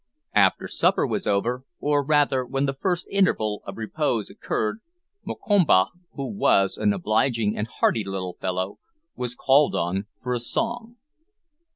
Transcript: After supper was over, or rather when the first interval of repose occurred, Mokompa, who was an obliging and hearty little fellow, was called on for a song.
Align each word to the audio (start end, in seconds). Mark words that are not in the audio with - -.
After 0.33 0.67
supper 0.67 1.05
was 1.05 1.27
over, 1.27 1.63
or 1.79 2.03
rather 2.03 2.43
when 2.43 2.65
the 2.65 2.73
first 2.73 3.05
interval 3.11 3.61
of 3.67 3.77
repose 3.77 4.31
occurred, 4.31 4.79
Mokompa, 5.27 5.89
who 6.13 6.33
was 6.33 6.75
an 6.75 6.91
obliging 6.91 7.55
and 7.55 7.67
hearty 7.67 8.03
little 8.03 8.35
fellow, 8.41 8.79
was 9.15 9.35
called 9.35 9.75
on 9.75 10.07
for 10.23 10.33
a 10.33 10.39
song. 10.39 10.95